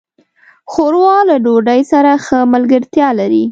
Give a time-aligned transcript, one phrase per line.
[0.71, 3.43] ښوروا له ډوډۍ سره ښه ملګرتیا لري.